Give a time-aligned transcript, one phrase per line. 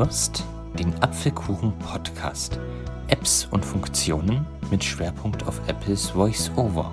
[0.00, 0.44] hörst
[0.78, 2.58] den Apfelkuchen Podcast.
[3.08, 6.90] Apps und Funktionen mit Schwerpunkt auf Apples VoiceOver.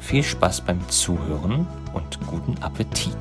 [0.00, 3.14] Viel Spaß beim Zuhören und guten Appetit.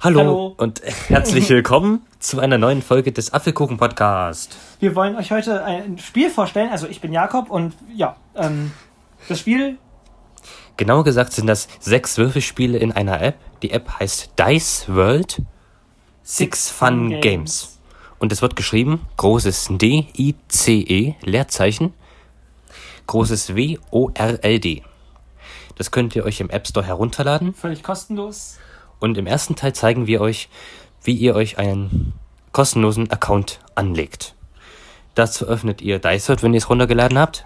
[0.00, 0.54] Hallo, Hallo.
[0.56, 4.56] und herzlich willkommen zu einer neuen Folge des Apfelkuchen Podcast.
[4.80, 6.70] Wir wollen euch heute ein Spiel vorstellen.
[6.70, 8.72] Also ich bin Jakob und ja, ähm,
[9.28, 9.78] das Spiel,
[10.80, 13.36] Genauer gesagt sind das sechs Würfelspiele in einer App.
[13.60, 15.42] Die App heißt Dice World
[16.22, 17.78] Six Fun Games.
[18.18, 21.92] Und es wird geschrieben großes D-I-C-E, Leerzeichen,
[23.08, 24.82] großes W-O-R-L-D.
[25.76, 27.52] Das könnt ihr euch im App Store herunterladen.
[27.52, 28.56] völlig kostenlos.
[29.00, 30.48] Und im ersten Teil zeigen wir euch,
[31.02, 32.14] wie ihr euch einen
[32.52, 34.34] kostenlosen Account anlegt.
[35.14, 37.44] Dazu öffnet ihr Dice World, wenn ihr es runtergeladen habt.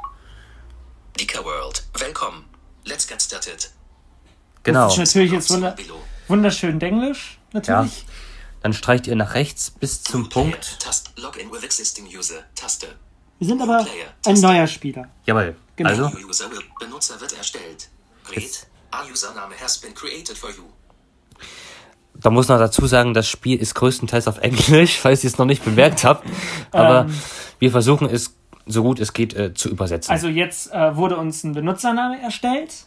[1.18, 2.43] Dicker World, willkommen.
[2.84, 3.70] Let's get started.
[4.62, 4.84] Genau.
[4.88, 5.96] Das ist natürlich jetzt wunder Below.
[6.28, 8.04] wunderschön Denglisch, natürlich.
[8.62, 10.78] Dann streicht ihr nach rechts bis zum Punkt.
[10.80, 12.44] Tast Login with existing user.
[12.54, 12.86] Taste.
[13.38, 13.86] Wir sind aber
[14.26, 15.08] ein neuer Spieler.
[15.26, 15.56] Jawohl.
[15.76, 15.90] Genau.
[15.90, 16.60] Also, New user will.
[16.80, 17.88] Benutzer wird erstellt.
[18.24, 18.66] Create.
[18.90, 20.62] A username has been created for you.
[22.14, 25.46] Da muss noch dazu sagen, das Spiel ist größtenteils auf Englisch, falls ihr es noch
[25.46, 26.26] nicht bemerkt habt.
[26.70, 27.14] Aber Ähm.
[27.58, 28.34] wir versuchen es
[28.66, 30.10] so gut es geht äh, zu übersetzen.
[30.12, 32.84] Also jetzt äh, wurde uns ein Benutzername erstellt.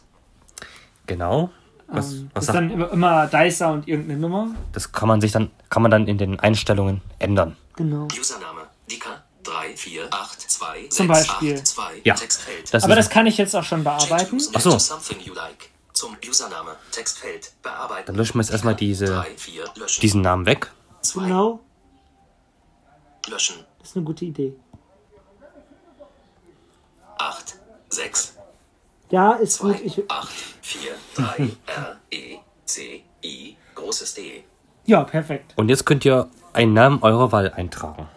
[1.06, 1.50] genau.
[1.90, 4.54] Was, Ähm, was ist dann immer, immer Dicer und irgendeine Nummer.
[4.72, 7.56] das kann man sich dann kann man dann in den Einstellungen ändern.
[7.76, 8.06] Genau.
[8.18, 8.66] Username.
[8.90, 11.54] Dicker 3 4 8 2 6 Zum Beispiel.
[11.56, 12.14] 8 2 Ja.
[12.14, 12.74] Textfeld.
[12.74, 14.36] Das Aber das kann ich jetzt auch schon bearbeiten.
[14.36, 14.70] username Ach so.
[14.72, 15.70] to something you like.
[15.94, 16.76] Zum Username.
[16.92, 17.52] Textfeld.
[17.62, 18.06] Bearbeiten.
[18.08, 20.00] Dann löschen wir jetzt erstmal diese- 3 4 löschen.
[20.02, 20.70] diesen Namen weg.
[21.00, 21.60] 2 Genau,
[23.30, 23.64] löschen.
[23.78, 24.52] das ist eine gute Idee.
[27.18, 27.56] 8
[27.98, 28.36] 6
[29.10, 29.76] Ja, ist gut.
[29.76, 30.28] 2 Ich, 8
[30.62, 30.80] 4
[31.14, 34.44] 3 R E C I großes D.
[34.86, 35.52] ja, perfekt.
[35.56, 38.08] Und jetzt könnt ihr einen Namen eurer Wahl eintragen.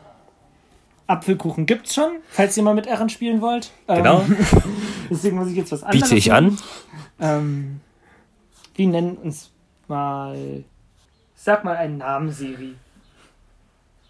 [1.07, 3.71] Apfelkuchen gibt's schon, falls ihr mal mit Ehren spielen wollt.
[3.87, 4.25] Ähm, Genau.
[5.09, 6.57] Deswegen muss ich jetzt was anderes Biete ich an.
[7.19, 7.81] Ähm,
[8.75, 9.51] wir nennen uns
[9.87, 10.63] mal.
[11.35, 12.75] Sag mal einen Namen, Siri.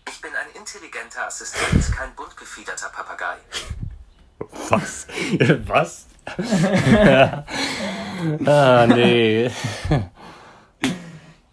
[0.08, 3.38] Ich bin ein intelligenter Assistent, kein bunt gefiederter Papagei.
[4.70, 5.08] Was?
[5.68, 6.08] Was?
[8.46, 9.52] ah, nee.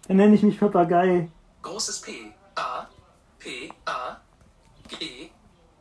[0.06, 1.28] Dann nenne ich mich Papagei.
[1.62, 2.12] Großes P
[2.54, 2.86] A
[3.38, 4.16] P A
[4.88, 5.30] G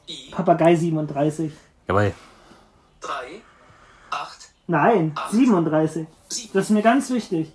[0.07, 1.51] I Papagei 37.
[1.87, 2.13] Jawohl.
[3.01, 3.41] 3
[4.09, 6.07] 8 Nein, 37.
[6.29, 7.53] 7 Das ist mir ganz wichtig.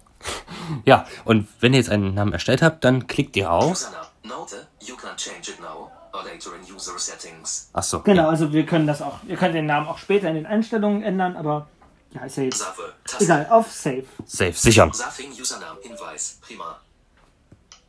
[0.84, 3.72] Ja, und wenn ihr jetzt einen Namen erstellt habt, dann klickt ihr auf.
[3.72, 4.06] Username.
[4.24, 7.70] Note, you can change it now or later in user settings.
[7.72, 8.00] Achso.
[8.00, 9.18] Genau, also wir können das auch.
[9.26, 11.66] Ihr könnt den Namen auch später in den Einstellungen ändern, aber
[12.12, 12.92] ja, ist ja jetzt Save.
[13.20, 13.46] Egal.
[13.50, 14.04] Auf Save.
[14.26, 14.92] Safe, sichern.
[14.92, 16.38] Safing Username Hinweis.
[16.42, 16.76] Prima.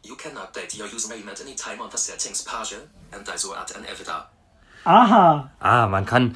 [0.05, 2.75] You can update your username at any time on the settings page
[3.11, 4.29] and also add an avatar.
[4.85, 5.49] Aha.
[5.59, 6.35] Ah, man kann,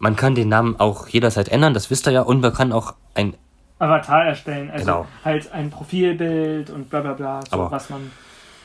[0.00, 2.22] man kann den Namen auch jederzeit ändern, das wisst ihr ja.
[2.22, 3.36] Und man kann auch ein,
[3.78, 4.70] Avatar erstellen.
[4.70, 5.06] Also Genau.
[5.24, 7.40] halt ein Profilbild und bla bla bla.
[7.48, 8.10] So, Aber- was man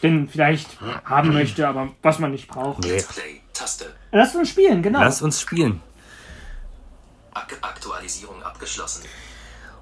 [0.03, 2.83] denn vielleicht haben möchte, aber was man nicht braucht.
[2.83, 3.01] Nee.
[3.01, 3.41] Play.
[3.53, 3.85] Taste.
[4.11, 4.99] Lass uns spielen, genau.
[4.99, 5.81] lass uns spielen.
[7.33, 9.03] Ak Aktualisierung abgeschlossen.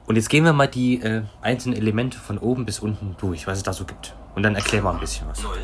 [0.05, 3.57] Und jetzt gehen wir mal die äh, einzelnen Elemente von oben bis unten durch, was
[3.57, 4.15] es da so gibt.
[4.35, 5.41] Und dann erklären wir ein bisschen was.
[5.41, 5.55] 0.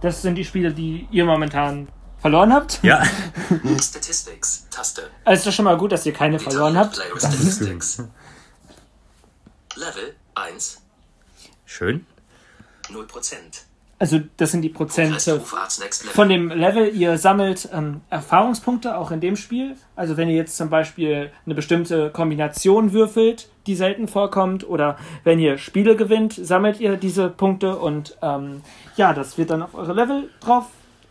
[0.00, 1.88] Das sind die Spiele, die ihr momentan
[2.18, 2.80] verloren habt.
[2.82, 3.02] Ja.
[3.80, 4.66] Statistics.
[4.70, 5.10] Taste.
[5.24, 6.94] Also ist doch schon mal gut, dass ihr keine verloren habt.
[6.94, 8.02] Player Statistics.
[9.74, 10.82] Level 1.
[11.64, 12.06] Schön.
[12.90, 13.34] 0%.
[13.98, 15.40] Also das sind die Prozente
[16.12, 16.94] von dem Level.
[16.94, 19.76] Ihr sammelt ähm, Erfahrungspunkte auch in dem Spiel.
[19.94, 25.38] Also wenn ihr jetzt zum Beispiel eine bestimmte Kombination würfelt, die selten vorkommt, oder wenn
[25.38, 28.60] ihr Spiele gewinnt, sammelt ihr diese Punkte und ähm,
[28.96, 30.66] ja, das wird dann auf eure Level drauf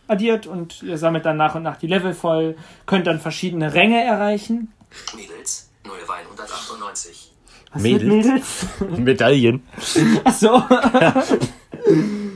[0.06, 2.56] addiert und ihr sammelt dann nach und nach die Level voll,
[2.86, 4.72] könnt dann verschiedene Ränge erreichen.
[5.16, 5.70] Mädels.
[5.84, 7.32] Neue Wein 198.
[7.72, 8.66] Was mit Mädels?
[8.78, 8.98] Mädels?
[9.00, 9.62] Medaillen.
[10.24, 10.62] Ach so.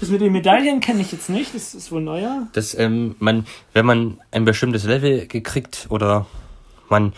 [0.00, 2.48] Das mit den Medaillen kenne ich jetzt nicht, das ist wohl neuer.
[2.54, 6.26] Das, ähm, man, wenn man ein bestimmtes Level gekriegt oder
[6.88, 7.12] man,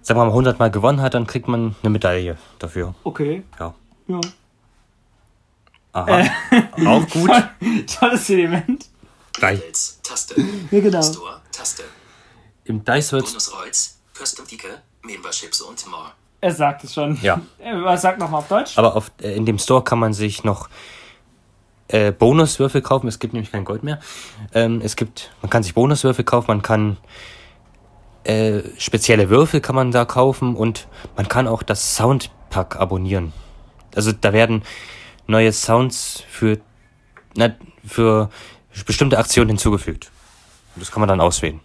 [0.00, 2.94] sagen wir mal, 100 Mal gewonnen hat, dann kriegt man eine Medaille dafür.
[3.02, 3.74] Okay, Ja.
[4.06, 4.20] ja.
[5.92, 6.24] Aha.
[6.86, 7.30] Auch gut.
[7.98, 8.86] Tolles Element.
[9.40, 9.98] Mädels.
[10.02, 10.34] Taste.
[10.70, 11.02] Ja, genau.
[11.02, 11.40] Store.
[11.50, 11.84] Taste.
[12.64, 13.98] Im Dice wird Bonus Rolls.
[14.14, 14.82] Custom Ticket.
[15.02, 16.12] Memberships und more.
[16.40, 17.18] Er sagt es schon.
[17.22, 17.40] Ja.
[17.82, 18.76] Was sagt nochmal auf Deutsch?
[18.78, 20.68] Aber auf, äh, in dem Store kann man sich noch
[21.88, 23.08] äh, Bonuswürfel kaufen.
[23.08, 24.00] Es gibt nämlich kein Gold mehr.
[24.54, 26.96] Ähm, es gibt, man kann sich Bonuswürfel kaufen, man kann
[28.24, 33.32] äh, spezielle Würfel kann man da kaufen und man kann auch das Sound Pack abonnieren.
[33.94, 34.62] Also da werden
[35.26, 36.58] neue Sounds für,
[37.36, 37.54] na,
[37.84, 38.30] für
[38.84, 40.10] bestimmte Aktionen hinzugefügt.
[40.74, 41.60] Und das kann man dann auswählen.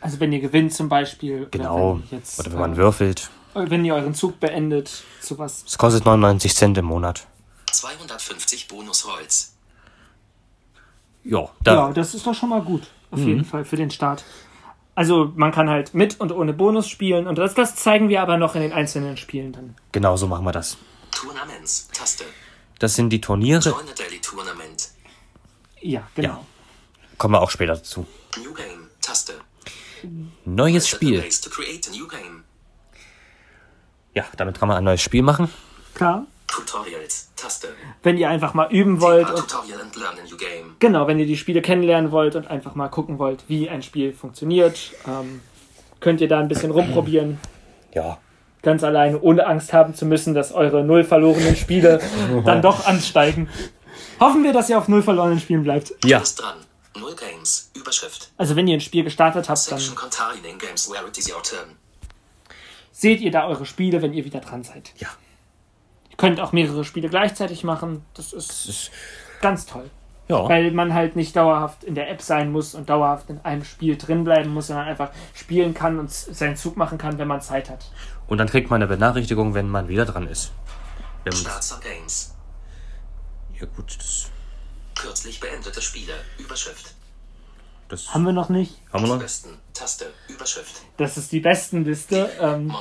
[0.00, 1.48] Also wenn ihr gewinnt zum Beispiel.
[1.50, 1.92] Genau.
[1.92, 3.30] Oder wenn, jetzt, Oder wenn man äh, würfelt.
[3.54, 5.64] Wenn ihr euren Zug beendet, sowas.
[5.66, 7.26] Es kostet 99 Cent im Monat.
[7.72, 9.54] 250 Bonusholz.
[11.24, 11.74] Ja, da.
[11.74, 12.82] Ja, das ist doch schon mal gut.
[13.10, 13.28] Auf Mhm.
[13.28, 14.24] jeden Fall für den Start.
[14.94, 18.36] Also man kann halt mit und ohne Bonus spielen und das, das zeigen wir aber
[18.36, 19.74] noch in den einzelnen Spielen dann.
[19.92, 20.76] Genau so machen wir das.
[21.10, 21.88] Tournaments.
[21.92, 22.24] Taste.
[22.78, 23.60] Das sind die Turniere.
[23.60, 24.90] Join a Daily Tournament.
[25.80, 26.28] Ja, genau.
[26.28, 26.44] Ja.
[27.18, 28.06] Kommen wir auch später dazu.
[28.42, 28.88] New Game.
[29.00, 29.34] Taste.
[30.44, 31.20] Neues Spiel.
[31.22, 32.44] base to create a new game.
[34.14, 35.48] Ja, damit kann man ein neues Spiel machen.
[35.94, 36.26] Klar.
[36.46, 37.30] Tutorials.
[37.36, 37.68] Taste.
[38.02, 40.76] Wenn ihr einfach mal üben wollt und tutorial and learn a new game.
[40.78, 44.12] genau, wenn ihr die Spiele kennenlernen wollt und einfach mal gucken wollt, wie ein Spiel
[44.12, 45.40] funktioniert, ähm,
[46.00, 47.38] könnt ihr da ein bisschen rumprobieren.
[47.92, 48.18] Ja.
[48.62, 52.00] Ganz alleine, ohne Angst haben zu müssen, dass eure null verlorenen Spiele
[52.44, 53.48] dann doch ansteigen.
[54.20, 55.92] Hoffen wir, dass ihr auf null verlorenen Spielen bleibt.
[56.04, 56.20] Ja.
[56.36, 56.58] Dran.
[56.98, 57.70] Null Games.
[57.74, 58.30] Überschrift.
[58.36, 61.42] Also wenn ihr ein Spiel gestartet habt, dann Section containing games where it is your
[61.42, 61.76] turn.
[62.96, 64.92] Seht ihr da eure Spiele, wenn ihr wieder dran seid.
[64.98, 65.08] Ja.
[66.10, 68.04] Ihr könnt auch mehrere Spiele gleichzeitig machen.
[68.14, 68.90] Das ist ist-
[69.40, 69.90] ganz toll.
[70.28, 70.48] Ja.
[70.48, 73.98] Weil man halt nicht dauerhaft in der App sein muss und dauerhaft in einem Spiel
[73.98, 77.68] drin bleiben muss, sondern einfach spielen kann und seinen Zug machen kann, wenn man Zeit
[77.68, 77.90] hat.
[78.28, 80.52] Und dann kriegt man eine Benachrichtigung, wenn man wieder dran ist.
[81.24, 82.34] Wenn man, Start some games.
[83.60, 84.30] ja gut, das,
[84.98, 86.14] Kürzlich beendete Spiele.
[86.38, 86.94] Überschrift.
[87.94, 88.80] Das Haben wir noch nicht.
[88.92, 89.20] haben wir noch.
[89.20, 89.50] Besten.
[89.72, 90.12] Taste.
[90.28, 90.82] Überschrift.
[90.96, 92.30] Das ist die besten Liste.
[92.40, 92.74] Ähm.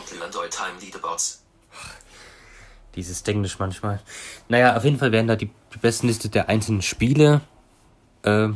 [2.96, 4.00] Dieses Englisch manchmal.
[4.50, 7.42] Naja, auf jeden Fall werden da die, die besten Liste der einzelnen Spiele
[8.24, 8.50] äh,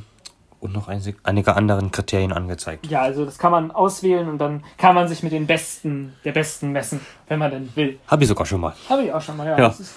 [0.60, 2.86] und noch einzig, einige anderen Kriterien angezeigt.
[2.88, 6.32] ja, also das kann man auswählen und dann kann man sich mit den Besten der
[6.34, 8.00] Besten messen, wenn man denn will.
[8.08, 8.76] Habe ich sogar schon mal.
[8.90, 9.58] Habe ich auch schon mal, ja.
[9.58, 9.68] Ja.
[9.70, 9.94] Das ist.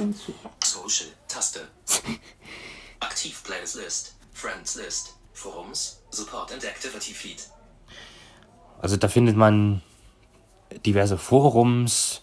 [0.64, 1.08] Social.
[1.28, 1.60] Taste.
[3.00, 4.16] Aktiv Players List.
[4.32, 5.16] Friends List.
[5.40, 6.02] Forums.
[6.10, 7.42] Support and Activity Feed.
[8.80, 9.82] Also da findet man
[10.84, 12.20] diverse Forums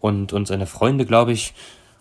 [0.00, 1.54] und, und seine Freunde, glaube ich,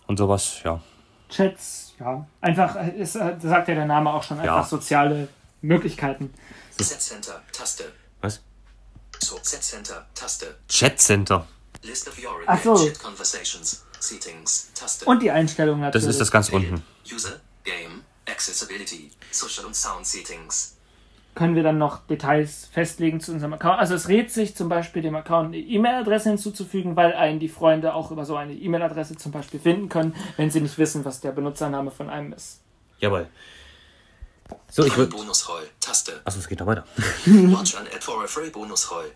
[0.08, 0.82] und sowas, ja.
[1.30, 2.26] Chats, ja.
[2.42, 4.64] Einfach, äh, ist, äh, sagt ja der Name auch schon, einfach Ja.
[4.64, 5.28] soziale
[5.62, 6.34] Möglichkeiten.
[6.78, 7.42] Set Center.
[7.52, 7.92] Taste.
[8.22, 8.42] Was?
[9.20, 10.06] So, Set Center.
[10.14, 10.56] Taste.
[10.68, 11.48] Chat Center.
[11.84, 12.76] List of your Ach so.
[12.76, 13.86] chat conversations.
[14.00, 14.72] Settings.
[14.74, 15.06] Taste.
[15.06, 16.10] Und die Einstellungen Das natürlich.
[16.10, 16.84] ist das ganz unten.
[17.12, 17.40] User.
[17.64, 18.04] Game.
[18.30, 19.12] Accessibility.
[19.32, 20.78] Social und Sound Settings.
[21.36, 23.80] können wir dann noch Details festlegen zu unserem Account.
[23.80, 27.94] Also es rät sich zum Beispiel dem Account eine E-Mail-Adresse hinzuzufügen, weil einen die Freunde
[27.96, 31.32] auch über so eine E-Mail-Adresse zum Beispiel finden können, wenn sie nicht wissen, was der
[31.32, 32.62] Benutzername von einem ist.
[33.00, 33.28] Jawohl.
[34.70, 35.16] So, ich würde.
[35.16, 35.68] Bonus Roll.
[35.80, 36.22] Taste.
[36.24, 36.86] Achso, es geht noch weiter.
[37.26, 39.12] Watch an ad for a free bonus Roll.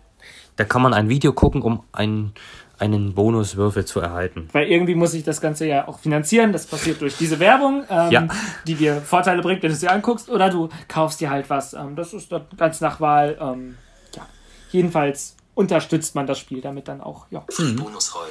[0.56, 2.32] Da kann man ein Video gucken, um einen,
[2.78, 4.48] einen Bonuswürfel zu erhalten.
[4.52, 6.52] Weil irgendwie muss ich das Ganze ja auch finanzieren.
[6.52, 8.28] Das passiert durch diese Werbung, ähm, Ja.
[8.66, 10.28] die dir Vorteile bringt, wenn du es dir anguckst.
[10.28, 11.74] Oder du kaufst dir halt was.
[11.74, 13.38] Ähm, das ist dann ganz nach Wahl.
[13.40, 13.76] Ähm,
[14.16, 14.26] ja.
[14.72, 17.26] Jedenfalls unterstützt man das Spiel damit dann auch.
[17.30, 17.44] Ja.
[17.58, 17.76] Roll.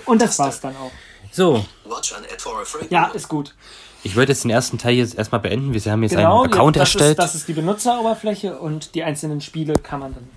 [0.06, 0.92] Und das war's dann auch.
[1.32, 3.54] So, Watch an ad for a free Ja, ist gut.
[4.04, 5.74] ich würde jetzt den ersten Teil jetzt erstmal beenden.
[5.74, 7.12] Wir haben jetzt Genau, einen Account ja, das erstellt.
[7.12, 10.30] Ist, das ist die Benutzeroberfläche und die einzelnen Spiele kann man dann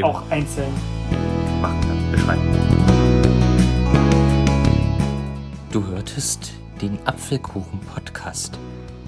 [0.00, 0.72] Eben auch einzeln.
[1.60, 2.40] machen, dann beschreiben.
[5.70, 8.58] Du hörtest den Apfelkuchen-Podcast.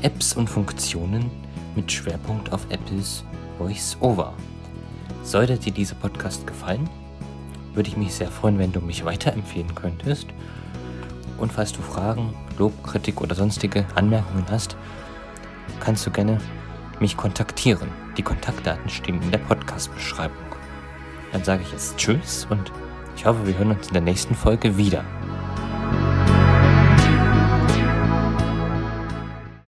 [0.03, 1.31] Apps und Funktionen
[1.75, 3.25] mit Schwerpunkt auf Apples
[3.57, 4.35] Voice-Over.
[5.23, 6.91] Sollte dir dieser Podcast gefallen,
[7.73, 10.27] würde ich mich sehr freuen, wenn du mich weiterempfehlen könntest.
[11.39, 14.77] Und falls du Fragen, Lob, Kritik oder sonstige Anmerkungen hast,
[15.81, 16.39] kannst du gerne
[17.01, 17.89] mich kontaktieren.
[18.19, 20.52] Die Kontaktdaten stehen in der Podcast-Beschreibung.
[21.33, 22.71] Dann sage ich jetzt Tschüss und
[23.17, 25.05] ich hoffe, wir hören uns in der nächsten Folge wieder.